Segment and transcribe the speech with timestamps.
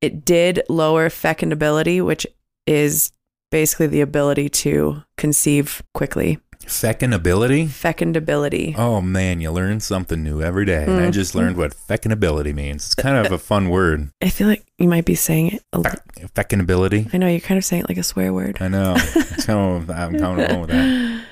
[0.00, 2.26] it did lower fecundability, which
[2.66, 3.12] is
[3.50, 6.38] basically the ability to conceive quickly.
[6.66, 7.66] Feckin' ability?
[7.66, 8.76] Fecundability.
[8.78, 10.84] Oh man, you learn something new every day.
[10.84, 11.12] And I Mm.
[11.12, 12.84] just learned what fecundability means.
[12.86, 14.10] It's kind of a fun word.
[14.22, 15.62] I feel like you might be saying it.
[15.72, 17.08] A, Feck- Feckin' ability.
[17.12, 18.58] I know you're kind of saying it like a swear word.
[18.60, 18.94] I know.
[19.38, 21.24] so I'm comfortable with that.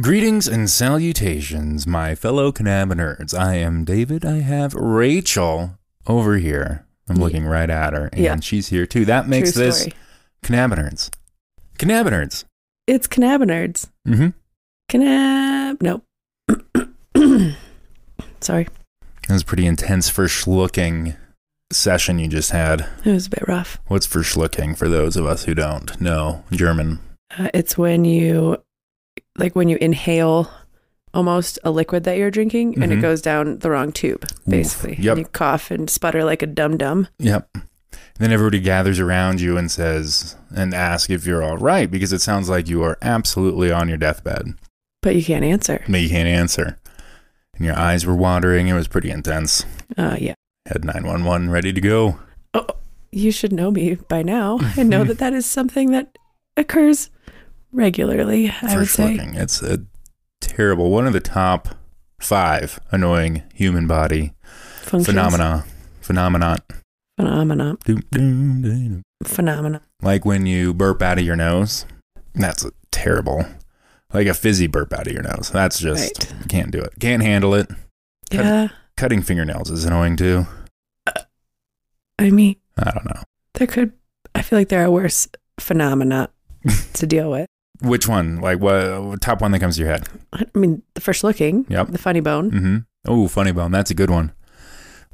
[0.00, 3.36] Greetings and salutations, my fellow cannabinerds.
[3.38, 4.24] I am David.
[4.24, 6.86] I have Rachel over here.
[7.08, 8.38] I'm looking right at her, and Yeah.
[8.40, 9.04] she's here too.
[9.04, 9.94] That makes True this story.
[10.44, 11.10] cannabinoids.
[11.78, 12.44] Cannabinoids.
[12.86, 13.88] It's cannabinoids.
[14.06, 14.28] Mm-hmm.
[14.88, 15.82] Cannab.
[15.82, 16.04] Nope.
[18.40, 18.68] Sorry.
[19.26, 21.16] That was a pretty intense ferschlucking
[21.72, 22.86] session you just had.
[23.04, 23.78] It was a bit rough.
[23.88, 27.00] What's ferschlucking for those of us who don't know German?
[27.36, 28.56] Uh, it's when you,
[29.40, 30.50] like, when you inhale
[31.12, 33.02] almost a liquid that you're drinking and it Mhm.
[33.02, 34.96] goes down the wrong tube, basically.
[35.00, 35.16] Yep.
[35.16, 37.08] And you cough and sputter like a dum dum.
[37.18, 37.48] Yep.
[38.20, 42.20] then everybody gathers around you and says and asks if you're all right because it
[42.20, 44.52] sounds like you are absolutely on your deathbed.
[45.00, 45.82] But you can't answer.
[45.88, 46.76] But you can't answer.
[47.56, 48.68] And your eyes were watering.
[48.68, 49.64] It was pretty intense.
[49.96, 50.34] Uh, yeah.
[50.66, 52.18] Had 911 ready to go.
[52.52, 52.66] Oh,
[53.10, 56.18] you should know me by now and know that that is something that
[56.58, 57.08] occurs
[57.72, 59.16] regularly, I for would say.
[59.34, 59.80] It's a
[60.40, 61.68] terrible, one of the top
[62.20, 64.32] five annoying human body
[64.82, 65.06] Functions.
[65.06, 65.64] phenomena.
[66.00, 66.58] Phenomenon.
[67.16, 67.76] Phenomena.
[69.24, 69.82] Phenomena.
[70.02, 71.84] Like when you burp out of your nose.
[72.34, 73.44] That's terrible.
[74.12, 75.50] Like a fizzy burp out of your nose.
[75.52, 76.48] That's just Right.
[76.48, 76.94] can't do it.
[77.00, 77.68] Can't handle it.
[78.30, 78.68] Cut- Yeah.
[78.96, 80.46] Cutting fingernails is annoying too.
[82.18, 83.22] I mean, I don't know.
[83.54, 83.92] there could,
[84.34, 85.26] I feel like there are worse
[85.58, 86.28] phenomena
[86.94, 87.46] to deal with.
[87.82, 88.40] Which one?
[88.40, 89.20] Like what?
[89.22, 90.08] top one that comes to your head?
[90.32, 91.88] I mean, the ferschlucking, Yep.
[91.88, 92.76] the funny bone, Mm-hmm.
[93.06, 93.72] Oh, funny bone.
[93.72, 94.32] That's a good one.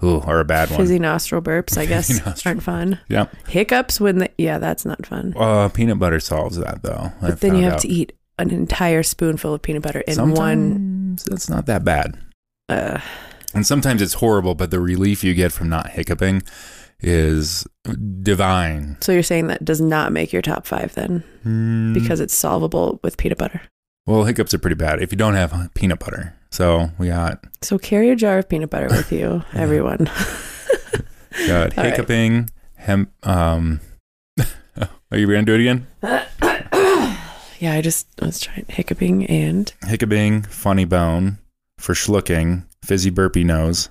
[0.04, 0.78] Ooh, or a bad one.
[0.80, 2.52] fizzy nostril burps, I guess, nostril.
[2.52, 3.00] aren't fun.
[3.08, 3.34] Yep.
[3.48, 5.32] Hiccups when the, yeah, that's not fun.
[5.36, 7.12] Uh, peanut butter solves that though.
[7.22, 7.80] I But then you have out.
[7.80, 10.34] to eat an entire spoonful of peanut butter in one.
[10.36, 12.18] Sometimes that's not that bad.
[12.68, 13.00] Uh,
[13.54, 16.42] And sometimes it's horrible, but the relief you get from not hiccuping
[17.00, 17.66] is
[18.22, 18.96] divine.
[19.00, 22.98] so you're saying that does not make your top five then Mm, because it's solvable
[23.04, 23.60] with peanut butter.
[24.06, 26.34] well, hiccups are pretty bad if you don't have peanut butter.
[26.50, 30.04] So we got So carry a jar of peanut butter with you, everyone.
[31.46, 31.92] got All right.
[31.92, 33.10] hiccuping, hemp.
[33.26, 33.80] Um,
[34.40, 35.86] are you gonna do it again?
[37.60, 41.38] yeah, I just was trying hiccuping and Hiccuping, funny bone
[41.80, 43.90] ferschlucking, fizzy burpy nose,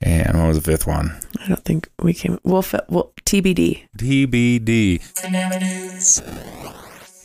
[0.00, 1.18] and what was the fifth one?
[1.42, 2.38] I don't think we came.
[2.44, 3.88] We'll, well TBD.
[3.98, 5.02] TBD.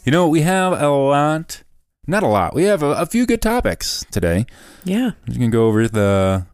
[0.06, 1.64] You know, we have a lot,
[2.08, 4.46] not a lot, we have a, a few good topics today.
[4.84, 5.12] Yeah.
[5.28, 6.46] We can go over the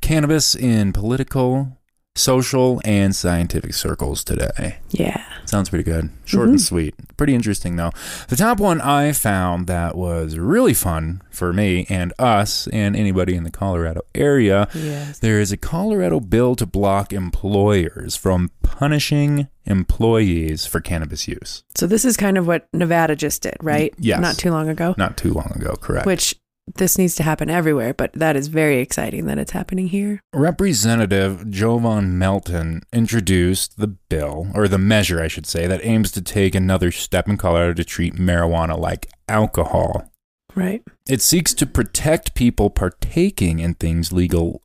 [0.00, 1.78] cannabis in political,
[2.14, 4.78] social, and scientific circles today.
[4.90, 5.24] Yeah.
[5.54, 6.10] Sounds pretty good.
[6.24, 6.64] Short and mm-hmm.
[6.64, 7.16] sweet.
[7.16, 7.92] Pretty interesting, though.
[8.28, 13.36] The top one I found that was really fun for me and us and anybody
[13.36, 15.20] in the Colorado area Yes.
[15.20, 21.62] there is a Colorado bill to block employers from punishing employees for cannabis use.
[21.76, 23.94] So this is kind of what Nevada just did, right?
[23.96, 24.20] yes.
[24.20, 24.96] Not too long ago.
[24.98, 26.04] Not too long ago, correct.
[26.04, 26.34] Which
[26.66, 30.20] this needs to happen everywhere, but that is very exciting that it's happening here.
[30.32, 36.22] Representative Jovan Melton introduced the bill, or the measure, I should say, that aims to
[36.22, 40.10] take another step in Colorado to treat marijuana like alcohol.
[40.54, 40.82] Right.
[41.08, 44.62] It seeks to protect people partaking in things legal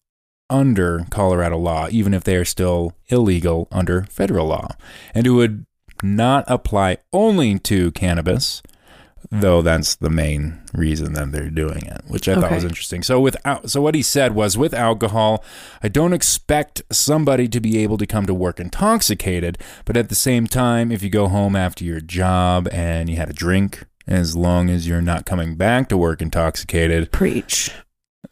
[0.49, 4.69] under Colorado law, even if they are still illegal under federal law.
[5.13, 5.65] And it would
[6.01, 8.61] not apply only to cannabis,
[9.31, 13.03] though that's the main reason that they're doing it, which I thought was interesting.
[13.03, 15.43] So with al- so what he said was with alcohol,
[15.83, 20.15] I don't expect somebody to be able to come to work intoxicated, but at the
[20.15, 24.35] same time, if you go home after your job and you had a drink, as
[24.35, 27.71] long as you're not coming back to work intoxicated, Preach.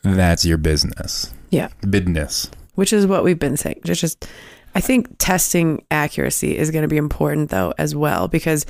[0.03, 1.33] that's your business.
[1.49, 1.69] Yeah.
[1.87, 2.49] Business.
[2.75, 3.81] Which is what we've been saying.
[3.83, 4.27] Just, just
[4.75, 8.65] I think testing accuracy is going to be important though as well because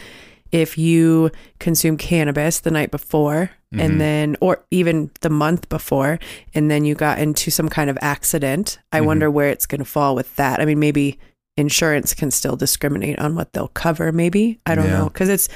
[0.52, 1.30] if you
[1.60, 3.82] consume cannabis the night before Mhm.
[3.82, 6.20] and then or even the month before
[6.54, 9.06] and then you got into some kind of accident, I Mhm.
[9.06, 10.60] wonder where it's going to fall with that.
[10.62, 11.20] I mean maybe
[11.58, 14.60] insurance can still discriminate on what they'll cover maybe.
[14.66, 15.00] I don't Yeah.
[15.00, 15.50] know cuz it's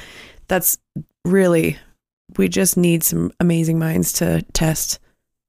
[0.48, 0.78] that's
[1.26, 1.78] really
[2.38, 5.00] we just need some amazing minds to test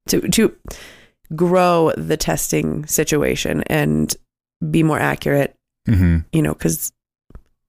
[0.09, 0.53] to to
[1.35, 4.15] grow the testing situation and
[4.71, 5.57] be more accurate,
[5.89, 6.19] Mm-hmm.
[6.33, 6.93] you know, because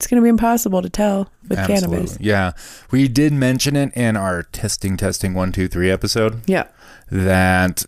[0.03, 2.17] it's going to be impossible to tell with cannabis.
[2.19, 2.51] Yeah.
[2.91, 6.67] We did mention it in our testing, testing one, two, three episode Yeah.
[7.11, 7.85] that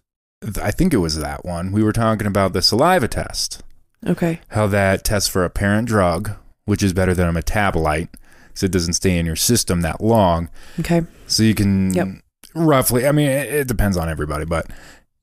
[0.62, 1.72] I think it was that one.
[1.72, 3.64] We were talking about the saliva test,
[4.08, 4.40] Okay.
[4.50, 6.32] how that tests for a parent drug,
[6.66, 8.10] which is better than a metabolite
[8.48, 10.50] because it doesn't stay in your system that long.
[10.80, 11.02] Okay.
[11.28, 12.08] So you can Yep.
[12.54, 14.68] roughly, I mean, it, it depends on everybody, but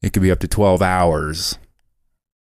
[0.03, 1.57] it could be up to 12 hours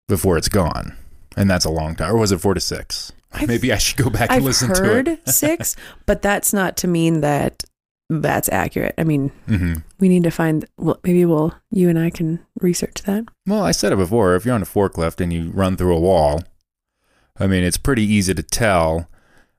[0.08, 0.96] before it's gone.
[1.36, 2.12] And that's a long time.
[2.14, 4.74] Or was it four to 6 I've- Maybe I should go back and I've listen
[4.74, 5.20] to it.
[5.30, 5.76] six,
[6.06, 7.64] but that's not to mean that
[8.10, 8.96] that's accurate.
[8.98, 10.64] I mean, hmm we need to find.
[10.78, 13.26] Well, maybe we'll you and I can research that.
[13.46, 14.36] Well, I said it before.
[14.36, 16.44] If you're on a forklift and you run through a wall,
[17.40, 19.10] I mean, it's pretty easy to tell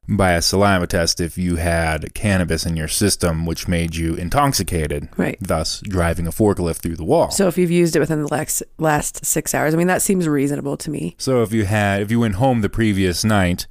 [0.09, 5.09] by a saliva test if you had cannabis in your system, which made you intoxicated,
[5.19, 5.37] Right.
[5.41, 7.31] thus driving a forklift through the wall.
[7.31, 10.27] So if you've used it within the last last six hours, I mean that seems
[10.27, 11.15] reasonable to me.
[11.19, 13.67] So if you had, if you went home the previous night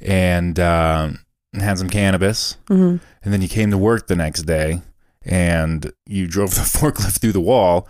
[0.00, 1.10] and uh,
[1.54, 4.80] had some cannabis, hmm and then you came to work the next day
[5.26, 7.86] and you drove the forklift through the wall,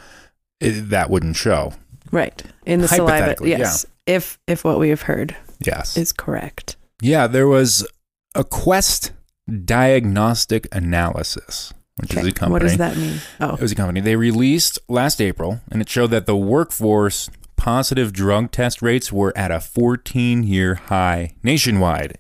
[0.60, 1.72] it, that wouldn't show.
[2.10, 3.36] Right in the saliva.
[3.44, 3.86] Yes.
[4.06, 5.96] If if what we have heard Yes.
[5.96, 6.76] is correct.
[7.00, 7.86] Yeah, there was
[8.34, 9.12] a Quest
[9.64, 12.52] diagnostic analysis, which is a company.
[12.52, 13.20] What does that mean?
[13.40, 17.30] Oh, It was a company they released last April, and it showed that the workforce
[17.56, 22.18] positive drug test rates were at a 14 year high nationwide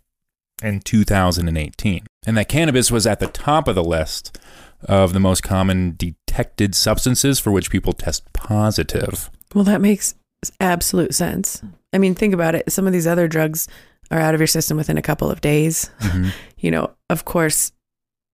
[0.62, 2.06] in 2018.
[2.26, 4.38] And that cannabis was at the top of the list
[4.84, 9.30] of the most common detected substances for which people test positive.
[9.54, 10.14] well, that makes
[10.60, 11.62] absolute sense.
[11.92, 12.70] I mean, think about it.
[12.70, 13.66] Some of these other drugs
[14.10, 15.90] are out of your system within a couple of days.
[16.00, 16.28] Mm-hmm.
[16.62, 17.72] You know, of course,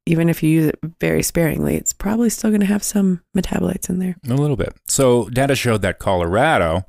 [0.05, 3.89] even if you use it very sparingly, it's probably still going to have some metabolites
[3.89, 4.17] in there.
[4.29, 4.75] A little bit.
[4.89, 6.87] So, data showed that Colorado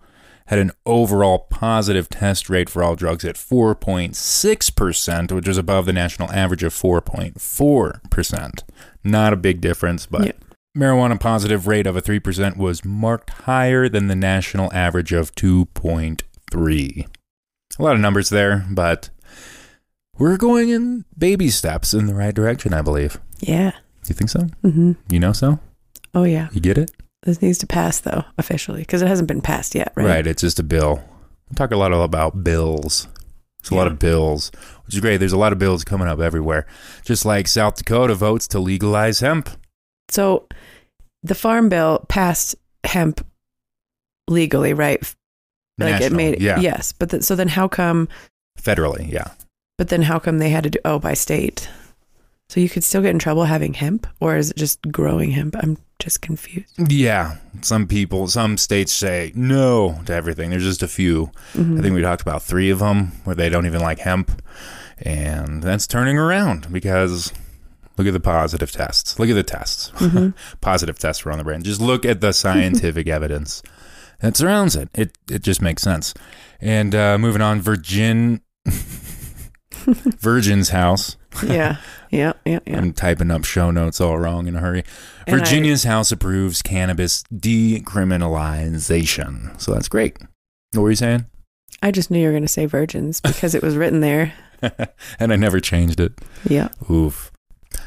[0.47, 5.93] had an overall positive test rate for all drugs at 4.6%, which is above the
[5.93, 8.63] national average of 4.4%.
[9.03, 10.31] Not a big difference, but Yeah.
[10.75, 17.05] marijuana positive rate of a 3% was marked higher than the national average of 2.3.
[17.79, 19.09] A lot of numbers there, but
[20.17, 23.19] we're going in baby steps in the right direction, I believe.
[23.39, 23.71] Yeah.
[24.07, 24.47] You think so?
[24.63, 25.59] hmm You know so?
[26.15, 26.49] Oh, yeah.
[26.51, 26.91] You get it?
[27.23, 30.05] This needs to pass, though, officially, because it hasn't been passed yet, right?
[30.05, 30.27] Right.
[30.27, 31.03] It's just a bill.
[31.49, 33.07] We talk a lot about bills.
[33.59, 34.51] It's a lot of bills,
[34.85, 35.17] which is great.
[35.17, 36.65] There's a lot of bills coming up everywhere.
[37.03, 39.49] Just like South Dakota votes to legalize hemp.
[40.09, 40.47] So
[41.21, 43.25] the farm bill passed hemp
[44.29, 45.13] legally, right?
[45.77, 48.07] Like it made yeah, yes, but th- so then how come?
[48.59, 49.31] federally, yeah.
[49.77, 51.69] But then how come they had to do oh by state?
[52.49, 55.55] So you could still get in trouble having hemp, or is it just growing hemp?
[55.59, 56.73] I'm just confused.
[56.91, 57.35] Yeah.
[57.61, 60.49] Some people, some states say no to everything.
[60.49, 61.29] There's just a few.
[61.53, 61.77] Mhm.
[61.77, 64.41] I think we talked about three of them where they don't even like hemp.
[64.99, 67.33] And that's turning around because
[67.97, 69.19] look at the positive tests.
[69.19, 69.91] Look at the tests.
[69.97, 70.33] Mhm.
[70.61, 71.63] positive tests were on the brain.
[71.63, 73.61] Just look at the scientific evidence
[74.19, 74.89] that surrounds it.
[74.93, 76.13] It it just makes sense.
[76.59, 78.41] And uh, moving on, Virgin
[80.19, 81.17] Virgin's house.
[81.45, 81.77] yeah,
[82.09, 82.77] yeah, yeah, yeah.
[82.77, 84.83] I'm typing up show notes all wrong in a hurry.
[85.25, 89.59] And I- Virginia's house approves cannabis decriminalization.
[89.61, 90.17] So that's great.
[90.73, 91.25] What were you saying?
[91.81, 94.33] I just knew you were going to say virgins because it was written there.
[95.19, 96.13] and I never changed it.
[96.49, 96.69] Yeah.
[96.89, 97.31] Oof.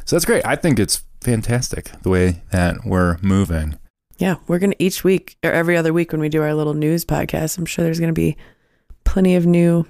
[0.04, 0.46] So that's great.
[0.46, 3.76] I think it's fantastic the way that we're moving.
[4.20, 6.74] Yeah, we're going to each week or every other week when we do our little
[6.74, 8.36] news podcast, I'm sure there's going to be
[9.04, 9.86] plenty of new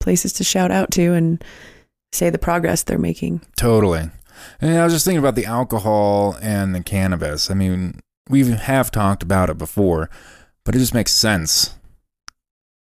[0.00, 1.42] places to shout out to and
[2.12, 3.40] say the progress they're making.
[3.56, 4.10] Totally.
[4.60, 7.50] And I was just thinking about the alcohol and the cannabis.
[7.50, 10.10] I mean, we have talked about it before,
[10.66, 11.74] but it just makes sense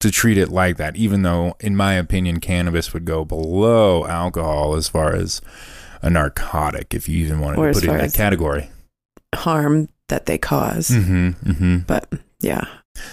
[0.00, 4.76] to treat it like that, even though, in my opinion, cannabis would go below alcohol
[4.76, 5.40] as far as
[6.02, 8.71] a narcotic, if you even wanted Or to put it in that category.
[9.35, 10.89] Harm that they cause.
[10.89, 11.79] Mm-hmm, mm-hmm.
[11.87, 12.67] But yeah,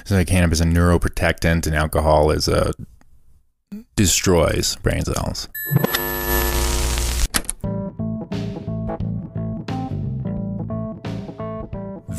[0.06, 2.74] So like cannabis is a neuroprotectant, and alcohol is a
[3.96, 5.50] destroys brain cells.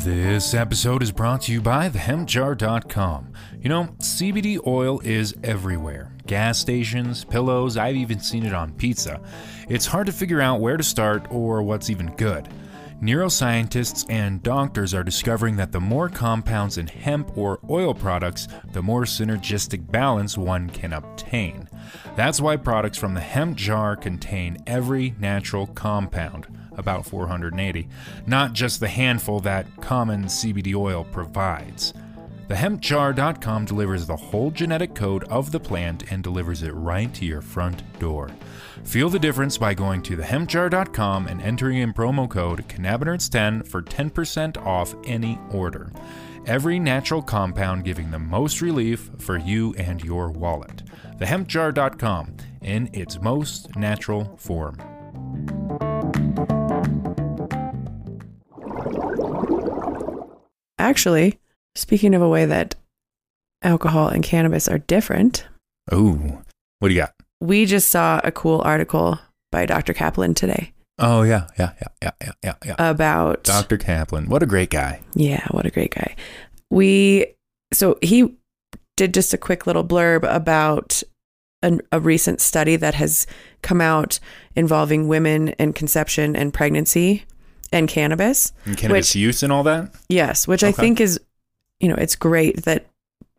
[0.03, 3.33] This episode is brought to you by thehempjar.com.
[3.59, 9.21] You know, CBD oil is everywhere gas stations, pillows, I've even seen it on pizza.
[9.69, 12.49] It's hard to figure out where to start or what's even good.
[13.05, 18.81] Neuroscientists and doctors are discovering that the more compounds in hemp or oil products, the
[18.81, 21.69] more synergistic balance one can obtain.
[22.15, 27.87] That's why products from the hemp jar contain every natural compound, about 480,
[28.25, 31.93] not just the handful that common CBD oil provides.
[32.49, 37.41] TheHempJar.com delivers the whole genetic code of the plant and delivers it right to your
[37.41, 38.29] front door.
[38.83, 44.57] Feel the difference by going to TheHempJar.com and entering in promo code cannabinerds10 for 10%
[44.63, 45.91] off any order.
[46.45, 50.83] Every natural compound giving the most relief for you and your wallet.
[51.17, 54.77] TheHempJar.com in its most natural form.
[60.77, 61.39] Actually,
[61.75, 62.75] speaking of a way that
[63.61, 65.45] alcohol and cannabis are different,
[65.93, 66.41] Ooh,
[66.79, 67.13] what do you got?
[67.41, 69.19] we just saw a cool article
[69.51, 69.93] by Dr.
[69.93, 73.77] Kaplan today Oh yeah, yeah, yeah, yeah, yeah, yeah, about Dr.
[73.77, 75.01] Kaplan, what a great guy.
[75.13, 76.15] Yeah, what a great guy.
[76.71, 77.27] We
[77.73, 78.37] so he
[78.95, 81.03] did just a quick little blurb about
[81.61, 83.27] an, a recent study that has
[83.61, 84.19] come out
[84.55, 87.25] involving women and conception and pregnancy
[87.73, 88.53] and cannabis.
[88.65, 89.93] And cannabis Which- use and all that.
[90.07, 91.19] Yes, which I think is
[91.79, 92.85] you know, it's great that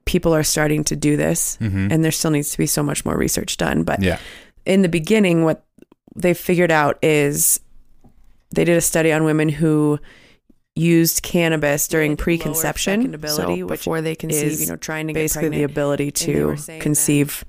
[0.05, 1.89] people are starting to do this Mm-hmm.
[1.91, 4.19] and there still needs to be so much more research done, but Yeah.
[4.65, 5.65] in the beginning, what
[6.15, 7.61] they figured out is
[8.55, 9.99] they did a study on women who
[10.75, 15.13] used cannabis during Lower preconception, so which before they conceive, is you know, trying to
[15.13, 17.45] get basically the ability to were saying that- conceive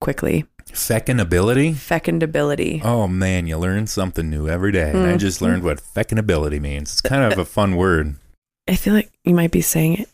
[0.00, 0.44] quickly.
[0.72, 1.74] Fecundability.
[1.74, 2.80] Fecundability.
[2.84, 4.90] Oh man, you learn something new every day.
[4.90, 5.18] And I Mhm.
[5.18, 6.92] just learned what fecundability means.
[6.92, 8.16] It's kind of a fun word.
[8.68, 10.08] I feel like you might be saying it.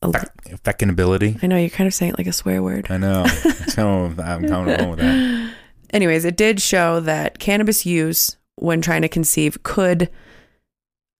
[0.00, 0.28] A lot.
[0.46, 1.42] Fec- fecundability.
[1.42, 2.86] I know you're kind of saying it like a swear word.
[2.90, 3.26] I know.
[3.68, 5.52] so I'm comfortable with that.
[5.90, 10.08] Anyways, it did show that cannabis use when trying to conceive could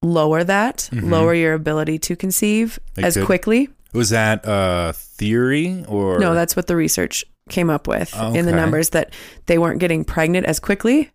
[0.03, 1.11] lower that, Mhm.
[1.11, 3.27] lower your ability to conceive It as could.
[3.27, 3.69] quickly.
[3.93, 8.53] Was that a theory or No, that's what the research came up with in the
[8.53, 9.13] numbers that
[9.47, 11.11] they weren't getting pregnant as quickly.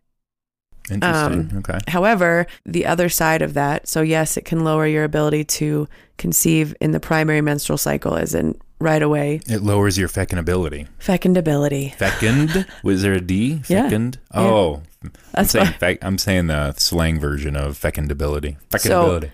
[0.89, 1.49] Interesting?
[1.51, 1.79] um, okay.
[1.87, 5.87] However, the other side of that, so yes, it can lower your ability to
[6.17, 9.39] conceive in the primary menstrual cycle, as in right away.
[9.47, 10.87] It lowers your fecundability.
[10.99, 11.95] Fecundability.
[11.95, 12.65] Fecund?
[12.83, 13.61] Was there a D?
[13.67, 13.83] Yeah.
[13.89, 14.17] Fecund?
[14.33, 14.41] Yeah.
[14.41, 18.57] Oh, I'm That's saying, I'm saying the slang version of fecundability.
[18.69, 18.79] Fecundability.
[18.79, 19.31] So- Fecundability.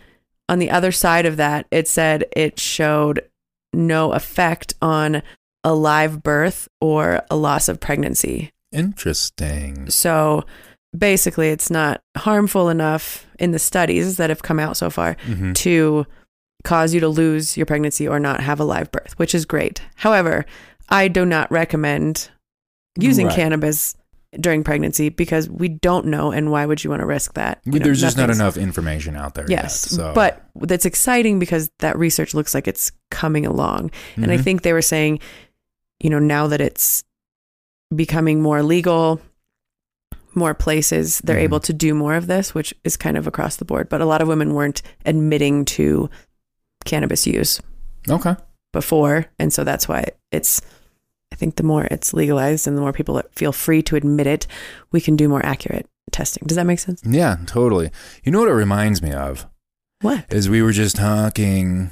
[0.47, 3.23] On the other side of that, it said it showed
[3.71, 5.21] no effect on
[5.63, 8.51] a live birth or a loss of pregnancy.
[8.71, 9.91] Interesting.
[9.91, 10.43] So
[10.97, 15.53] basically, it's not harmful enough in the studies that have come out so far hmm
[15.53, 16.05] to
[16.65, 19.81] cause you to lose your pregnancy or not have a live birth, which is great.
[19.95, 20.45] However,
[20.89, 22.29] I do not recommend
[22.99, 23.35] using Right.
[23.35, 23.95] cannabis
[24.39, 27.61] during pregnancy because we don't know, and why would you want to risk that?
[27.65, 29.45] You know, There's just not enough information out there.
[29.47, 30.11] Yes, yet, so.
[30.13, 34.43] but that's exciting because that research looks like it's coming along, and I Mhm.
[34.43, 35.19] think they were saying,
[36.01, 37.03] you know, now that it's
[37.95, 39.21] becoming more legal.
[40.35, 41.41] More places they're Mhm.
[41.43, 43.89] able to do more of this, which is kind of across the board.
[43.89, 46.09] But a lot of women weren't admitting to
[46.85, 47.61] cannabis use
[48.09, 48.35] okay.
[48.71, 50.61] before and so that's why it's
[51.31, 54.47] i think the more it's legalized and the more people feel free to admit it
[54.91, 57.91] we can do more accurate testing does that make sense Yeah, totally.
[58.23, 59.45] You know what it reminds me of?
[60.01, 61.91] what Is we were just talking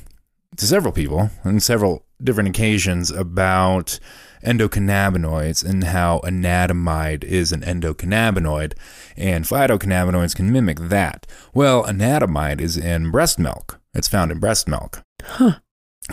[0.55, 3.99] to several people on several different occasions about
[4.43, 8.73] endocannabinoids and how anandamide is an endocannabinoid
[9.15, 11.25] and phytocannabinoids can mimic that.
[11.53, 13.79] Well, anandamide is in breast milk.
[13.93, 15.01] It's found in breast milk.
[15.23, 15.59] huh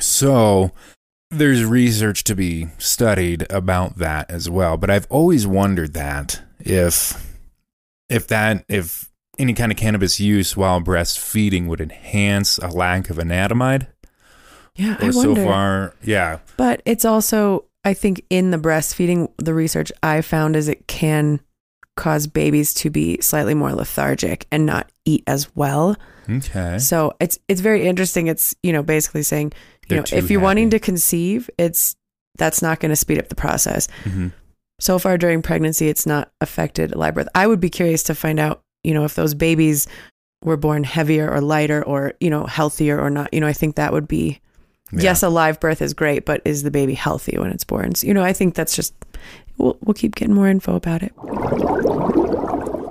[0.01, 0.73] So
[1.31, 4.77] there's research to be studied about that as well.
[4.77, 7.35] But I've always wondered that if
[8.09, 13.17] if that if any kind of cannabis use while breastfeeding would enhance a lack of
[13.17, 13.89] anandamide.
[14.77, 16.39] yeah Or i so far, yeah.
[16.57, 21.41] but it's also i think in the breastfeeding the research i found is it can
[21.97, 25.97] cause babies to be slightly more lethargic and not eat as well.
[26.29, 26.79] Okay.
[26.79, 28.27] so it's it's very interesting.
[28.27, 29.53] It's you know basically saying
[29.89, 31.95] you They're know if you're wanting to conceive it's
[32.37, 33.87] that's not going to speed up the process.
[34.05, 34.33] Mhm.
[34.81, 37.29] so far during pregnancy it's not affected live birth.
[37.35, 39.87] I would be curious to find out you know if those babies
[40.43, 43.33] were born heavier or lighter or you know healthier or not.
[43.33, 44.41] You know i think that would be
[44.93, 45.03] Yeah.
[45.03, 48.07] yes a live birth is great but is the baby healthy when it's born so,
[48.07, 48.95] you know i think that's just
[49.59, 51.13] we'll, we'll keep getting more info about it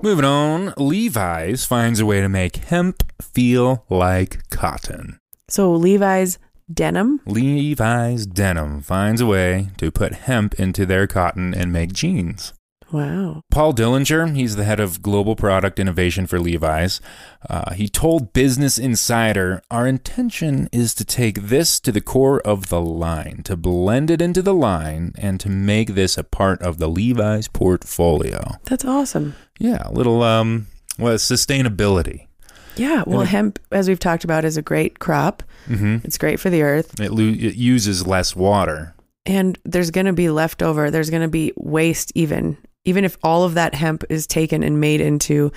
[0.03, 5.17] Moving on, Levi's finds a way to make hemp feel like cotton.
[5.49, 6.39] so levi's
[6.73, 12.53] denim Levi's Denim finds a way to put hemp into their cotton and make jeans.
[12.93, 17.01] Wow Paul Dillinger, he's the head of global product innovation for Levi's.
[17.49, 22.69] Uh, he told Business Insider, Our intention is to take this to the core of
[22.69, 26.77] the line, to blend it into the line, and to make this a part of
[26.77, 28.57] the Levi's portfolio.
[28.65, 30.67] that's awesome Yeah, a little, um,
[30.99, 32.27] well, sustainability.
[32.75, 33.03] Yeah.
[33.05, 35.43] Well, it- hemp, as we've talked about, is a great crop.
[35.67, 36.99] hmm It's great for the earth.
[36.99, 38.95] It, lo- it uses less water.
[39.25, 42.57] And there's going to be leftover, there's going to be waste, even.
[42.85, 45.51] Even if all of that hemp is taken and made into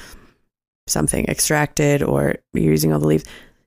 [0.87, 3.25] something extracted or you're using all the leaves,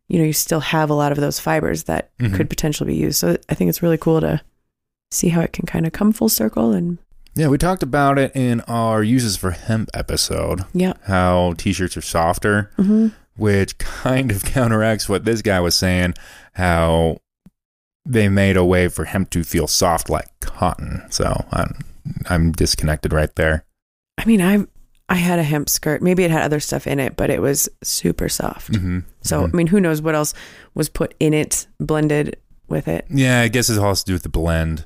[0.08, 2.34] you know, you still have a lot of those fibers that Mhm.
[2.36, 3.18] could potentially be used.
[3.20, 4.42] So I think it's really cool to
[5.12, 6.72] see how it can kind of come full circle.
[6.72, 6.98] And
[7.36, 10.63] Yeah, we talked about it in our uses for hemp episode.
[10.74, 10.94] yeah.
[11.06, 16.13] How t-shirts are softer, hmm which kind of counteracts what this guy was saying.
[16.54, 17.18] How
[18.06, 21.04] they made a way for hemp to feel soft like cotton.
[21.10, 21.75] So I'm
[22.30, 23.66] I'm disconnected right there.
[24.18, 24.66] I mean, I
[25.08, 26.01] I had a hemp skirt.
[26.01, 28.75] Maybe it had other stuff in it, but it was super soft.
[28.75, 30.34] hmm So, I mean, who knows what else
[30.75, 32.38] was put in it, blended
[32.68, 33.06] with it.
[33.10, 34.86] Yeah, I guess it all has to do with the blend.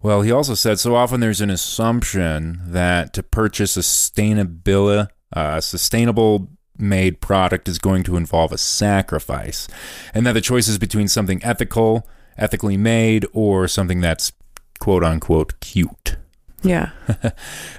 [0.00, 5.60] Well, he also said so often there's an assumption that to purchase a sustainability, uh,
[5.60, 6.48] sustainable
[6.78, 9.66] made product is going to involve a sacrifice,
[10.14, 14.30] and that the choice is between something ethical, ethically made, or something that's
[14.78, 16.16] quote unquote cute.
[16.62, 16.90] Yeah.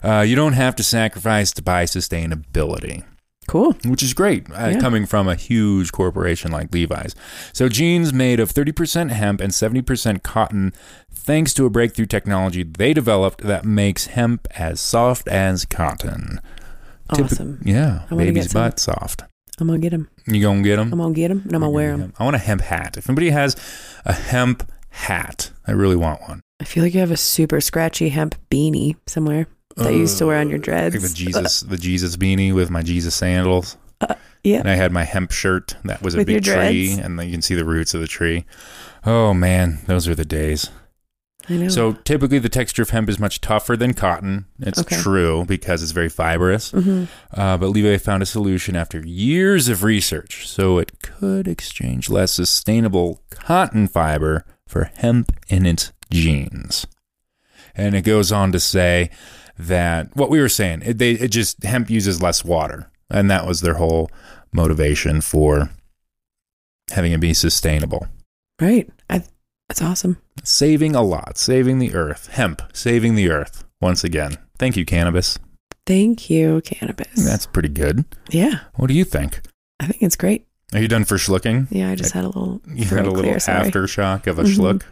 [0.03, 3.03] Uh, you don't have to sacrifice to buy sustainability
[3.47, 3.73] Cool.
[3.85, 4.79] which is great uh, Yeah.
[4.79, 7.15] coming from a huge corporation like Levi's.
[7.51, 10.71] So, jeans made of 30% hemp and 70% cotton,
[11.11, 16.39] thanks to a breakthrough technology they developed that makes hemp as soft as cotton.
[17.09, 17.59] Awesome.
[17.65, 19.23] yeah, baby's butt soft.
[19.59, 20.09] I'm going to get them.
[20.27, 20.93] You gonna get them?
[20.93, 22.13] I'm going to get them and I'm going to wear them.
[22.19, 22.95] I want a hemp hat.
[22.97, 23.55] If anybody has
[24.05, 26.41] a hemp hat, I really want one.
[26.59, 29.47] I feel like you have a super scratchy hemp beanie somewhere
[29.77, 31.01] that you used to wear on your Like dreads.
[31.01, 33.77] the Jesus, the Jesus beanie with my Jesus sandals.
[34.43, 34.59] yeah.
[34.59, 37.31] And I had my hemp shirt that was a With big tree, and then you
[37.31, 38.45] can see the roots of the tree.
[39.05, 40.69] Oh man, those are the days.
[41.47, 41.69] I know.
[41.69, 44.45] So typically, the texture of hemp is much tougher than cotton.
[44.59, 44.97] It's Okay.
[44.97, 46.71] true because it's very fibrous.
[46.71, 52.09] hmm Uh, but Levi found a solution after years of research, so it could exchange
[52.09, 56.87] less sustainable cotton fiber for hemp in its jeans.
[57.75, 59.09] And it goes on to say
[59.57, 63.45] that what we were saying, it, they, it just hemp uses less water, and that
[63.47, 64.09] was their whole
[64.51, 65.69] motivation for
[66.91, 68.07] having it be sustainable.
[68.59, 68.89] Right.
[69.09, 69.23] I,
[69.67, 70.17] that's awesome.
[70.43, 73.63] Saving a lot, saving the earth, hemp, saving the earth.
[73.81, 75.37] Once again, thank you, cannabis.
[75.85, 77.25] Thank you, cannabis.
[77.25, 78.05] That's pretty good.
[78.29, 78.59] yeah.
[78.75, 79.41] What do you think?
[79.79, 80.45] I think it's great.
[80.73, 81.67] Are you done ferschlucking?
[81.71, 81.89] Yeah.
[81.89, 82.61] I just had a little.
[82.67, 84.55] You had a little clear, aftershock of a Mhm.
[84.55, 84.83] schluck.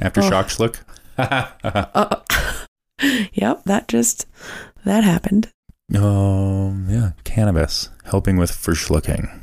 [0.00, 0.76] Aftershock schluck.
[1.18, 2.20] Uh,
[3.34, 3.62] yep.
[3.64, 4.26] That just,
[4.84, 5.50] that happened.
[5.94, 9.42] um, yeah, cannabis helping with ferschlucking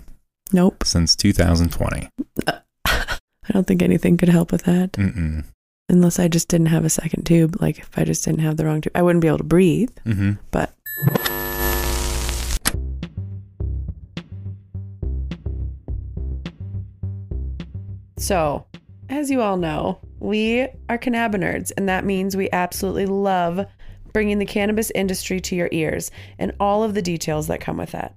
[0.52, 0.84] Nope.
[0.84, 2.10] since 2020.
[2.88, 3.18] I
[3.52, 5.46] don't think anything could help with that Mm-mm.
[5.90, 7.58] unless I just didn't have a second tube.
[7.62, 9.92] Like if I just didn't have the wrong tube, I wouldn't be able to breathe.
[10.06, 10.32] Mm-hmm.
[10.52, 10.74] But
[18.18, 18.66] so,
[19.10, 23.66] as you all know, we are CannabiNerds, and that means we absolutely love
[24.14, 27.92] bringing the cannabis industry to your ears and all of the details that come with
[27.92, 28.16] that.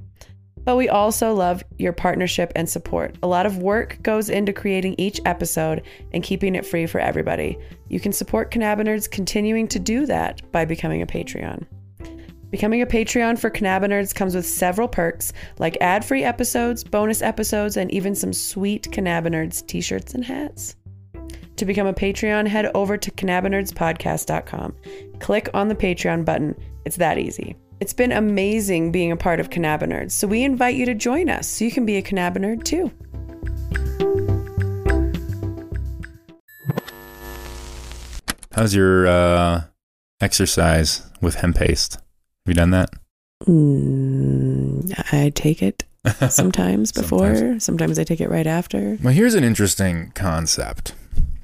[0.64, 3.16] But we also love your partnership and support.
[3.22, 7.58] A lot of work goes into creating each episode and keeping it free for everybody.
[7.88, 11.66] You can support CannabiNerds continuing to do that by becoming a Patreon.
[12.50, 17.76] Becoming a Patreon for CannabiNerds comes with several perks like ad free episodes, bonus episodes,
[17.76, 20.76] and even some sweet CannabiNerds t shirts and hats.
[21.56, 24.74] To become a Patreon, head over to cannabinerdspodcast.com.
[25.20, 26.56] Click on the Patreon button.
[26.84, 27.56] It's that easy.
[27.80, 31.48] It's been amazing being a part of CannabiNerds, so we invite you to join us
[31.48, 32.90] so you can be a cannabinerd too.
[38.52, 39.62] How's your uh,
[40.20, 41.94] exercise with hemp paste?
[41.94, 42.02] Have
[42.48, 42.90] you done that?
[43.46, 45.84] Mm, I take it
[46.28, 47.64] sometimes before, Sometimes.
[47.64, 48.98] sometimes I take it right after.
[49.02, 50.94] Well, here's an interesting concept,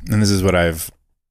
[0.09, 0.91] and this is what I've,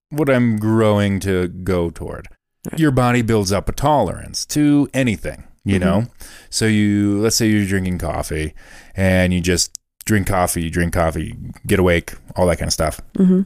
[0.10, 2.28] what I'm growing to go toward.
[2.72, 2.80] Right.
[2.80, 5.82] Your body builds up a tolerance to anything, you Mhm.
[5.82, 6.06] know.
[6.50, 8.54] So you, let's say you're drinking coffee,
[8.96, 11.36] and you just drink coffee, you drink coffee,
[11.66, 13.00] get awake, all that kind of stuff.
[13.16, 13.42] hmm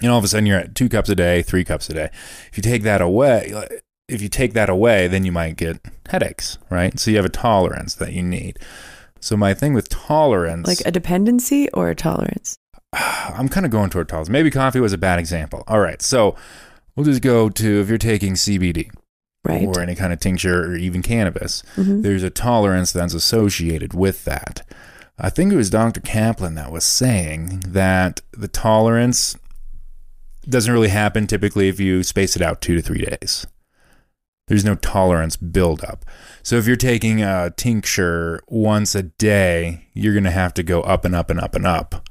[0.00, 2.10] And all of a sudden, you're at two cups a day, three cups a day.
[2.52, 3.52] If you take that away,
[4.08, 6.96] if you take that away, then you might get headaches, right?
[7.00, 8.58] So you have a tolerance that you need.
[9.20, 12.56] So my thing with tolerance, Like a dependency or a tolerance?
[12.92, 14.28] I'm kind of going toward tolerance.
[14.28, 15.64] Maybe coffee was a bad example.
[15.68, 16.34] All right, so
[16.96, 18.90] we'll just go to if you're taking CBD
[19.44, 19.66] Right.
[19.66, 22.02] or any kind of tincture or even cannabis, Mhm.
[22.02, 24.66] there's a tolerance that's associated with that.
[25.18, 26.00] I think it was Dr.
[26.00, 29.36] Kaplan that was saying that the tolerance
[30.48, 33.46] doesn't really happen typically if you space it out two to three days.
[34.46, 36.04] There's no tolerance buildup.
[36.42, 40.80] So if you're taking a tincture once a day, you're going to have to go
[40.82, 42.07] up and up and up and up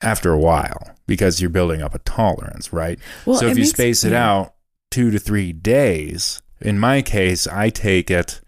[0.00, 2.98] after a while because you're building up a tolerance, right?
[3.26, 4.28] Well, so if you makes- space it yeah.
[4.28, 4.54] out
[4.90, 8.40] two to three days, in my case, I take it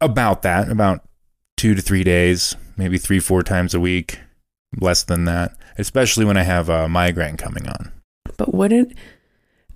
[0.00, 1.02] about that, about
[1.56, 4.20] two to three days, maybe three, four times a week,
[4.80, 7.92] less than that, especially when I have a migraine coming on.
[8.36, 8.92] But wouldn't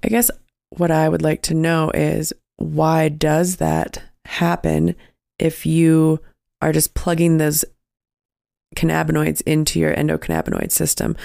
[0.03, 0.31] I guess
[0.71, 4.95] what I would like to know is why does that happen
[5.39, 6.21] if you
[6.61, 7.65] are just plugging those
[8.75, 11.17] cannabinoids into your endocannabinoid system?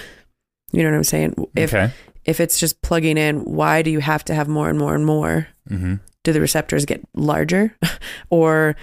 [0.72, 1.48] You know what I'm saying?
[1.56, 1.92] If okay.
[2.24, 5.04] if it's just plugging in, why do you have to have more and more and
[5.04, 5.48] more?
[5.66, 7.74] hmm Do the receptors get larger?
[8.30, 8.76] or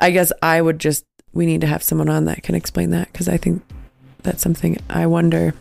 [0.00, 3.12] I guess I would just we need to have someone on that can explain that
[3.12, 3.62] because I think
[4.22, 5.54] that's something I wonder.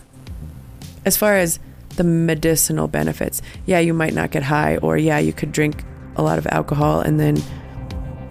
[1.06, 1.60] As far as
[1.96, 5.84] the medicinal benefits, yeah, you might not get high, or yeah, you could drink
[6.16, 7.42] a lot of alcohol and then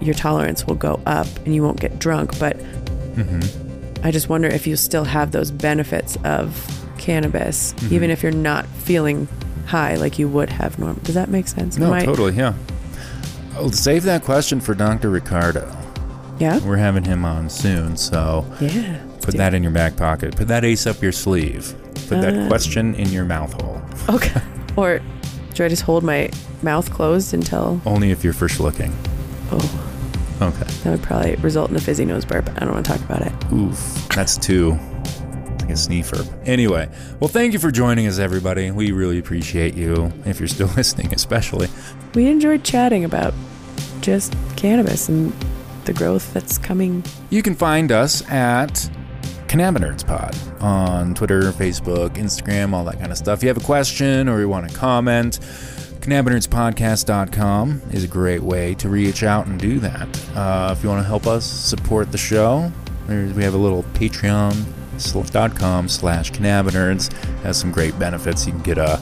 [0.01, 2.39] your tolerance will go up and you won't get drunk.
[2.39, 3.66] But hmm
[4.03, 6.55] I just wonder if you still have those benefits of
[6.99, 7.93] cannabis, Mhm.
[7.93, 9.29] even if you're not feeling
[9.67, 11.01] high like you would have normal.
[11.03, 11.77] Does that make sense?
[11.77, 12.35] No, I- totally.
[12.35, 12.53] Yeah.
[13.57, 15.09] I'll save that question for Dr.
[15.11, 15.67] Ricardo.
[16.39, 16.59] Yeah.
[16.59, 18.97] We're having him on soon, so Yeah.
[19.23, 20.37] put that in your back pocket.
[20.37, 21.75] Put that ace up your sleeve.
[22.09, 22.47] Put that Uh.
[22.49, 23.81] question in your mouth hole.
[24.11, 24.41] Okay.
[24.77, 25.01] or
[25.55, 26.29] do I just hold my
[26.63, 27.81] mouth closed until?
[27.87, 28.93] Only if you're ferschlucking.
[29.51, 29.76] Oh,
[30.41, 30.65] Okay.
[30.65, 32.49] that would probably result in a fizzy nose burp.
[32.57, 33.33] I don't want to talk about it.
[33.53, 34.09] Oof.
[34.15, 34.73] That's two.
[35.61, 36.25] Like a sneefer.
[36.45, 36.89] Anyway,
[37.21, 38.71] well, thank you for joining us, everybody.
[38.71, 41.69] We really appreciate you, if you're still listening, especially.
[42.15, 43.35] We enjoyed chatting about
[44.01, 45.33] just cannabis and
[45.87, 47.03] the growth that's coming.
[47.31, 48.91] You can find us at
[49.49, 53.39] CannabiNerds Pod on Twitter, Facebook, Instagram, all that kind of stuff.
[53.39, 55.41] If you have a question or you want to comment,
[56.07, 60.09] cannabinerdspodcast.com is a great way to reach out and do that.
[60.37, 62.71] Uh, if you want to help us support the show,
[63.09, 67.13] we have a little patreon.com slash cannabinerds.
[67.43, 68.47] has some great benefits.
[68.47, 69.01] You can get a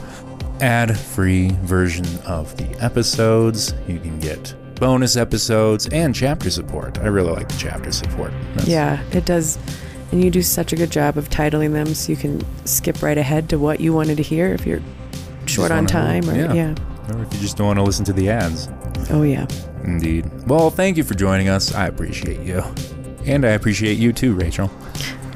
[0.61, 3.73] ad-free version of the episodes.
[3.87, 6.97] You can get bonus episodes and chapter support.
[6.99, 8.31] I really like the chapter support.
[8.49, 9.59] That's- Yeah, it does.
[10.11, 13.17] And you do such a good job of titling them so you can skip right
[13.17, 14.81] ahead to what you wanted to hear if you're
[15.45, 16.53] short on time or yeah.
[16.53, 16.75] yeah.
[17.13, 18.69] Or if you just don't want to listen to the ads.
[19.09, 19.47] Oh yeah.
[19.83, 20.25] Indeed.
[20.47, 21.73] Well, thank you for joining us.
[21.73, 22.63] I appreciate you.
[23.25, 24.71] And I appreciate you too, Rachel.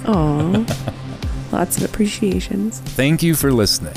[0.06, 0.94] Aw.
[1.52, 2.80] Lots of appreciations.
[2.80, 3.94] Thank you for listening.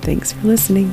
[0.00, 0.92] Thanks for listening.